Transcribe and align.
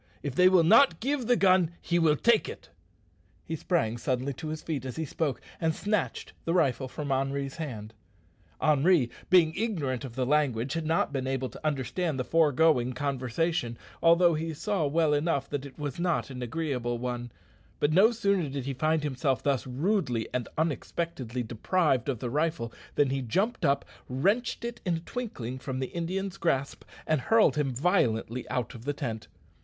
If 0.23 0.33
they 0.33 0.49
will 0.49 0.63
not 0.63 0.99
give 0.99 1.27
the 1.27 1.35
gun 1.35 1.69
he 1.79 1.99
will 1.99 2.15
take 2.15 2.49
it." 2.49 2.69
He 3.45 3.55
sprang 3.55 3.99
suddenly 3.99 4.33
to 4.33 4.47
his 4.47 4.63
feet 4.63 4.83
as 4.83 4.95
he 4.95 5.05
spoke, 5.05 5.39
and 5.59 5.75
snatched 5.75 6.33
the 6.43 6.55
rifle 6.55 6.87
from 6.87 7.11
Henri's 7.11 7.57
hand. 7.57 7.93
Henri 8.59 9.11
being 9.29 9.53
ignorant 9.55 10.03
of 10.03 10.15
the 10.15 10.25
language 10.25 10.73
had 10.73 10.87
not 10.87 11.13
been 11.13 11.27
able 11.27 11.49
to 11.49 11.63
understand 11.63 12.17
the 12.19 12.23
foregoing 12.23 12.93
conversation, 12.93 13.77
although 14.01 14.33
he 14.33 14.55
saw 14.55 14.87
well 14.87 15.13
enough 15.13 15.47
that 15.51 15.67
it 15.67 15.77
was 15.77 15.99
not 15.99 16.31
an 16.31 16.41
agreeable 16.41 16.97
one; 16.97 17.31
but 17.79 17.93
no 17.93 18.11
sooner 18.11 18.49
did 18.49 18.65
he 18.65 18.73
find 18.73 19.03
himself 19.03 19.43
thus 19.43 19.67
rudely 19.67 20.27
and 20.33 20.47
unexpectedly 20.57 21.43
deprived 21.43 22.09
of 22.09 22.17
the 22.17 22.31
rifle 22.31 22.73
than 22.95 23.11
he 23.11 23.21
jumped 23.21 23.63
up, 23.63 23.85
wrenched 24.09 24.65
it 24.65 24.81
in 24.83 24.95
a 24.95 24.99
twinkling 25.01 25.59
from 25.59 25.77
the 25.79 25.93
Indian's 25.93 26.37
grasp, 26.37 26.83
and 27.05 27.21
hurled 27.21 27.55
him 27.55 27.71
violently 27.71 28.49
out 28.49 28.73
of 28.73 28.85
the 28.85 28.93
tent. 28.93 29.27